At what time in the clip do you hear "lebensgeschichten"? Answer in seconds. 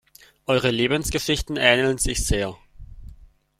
0.71-1.57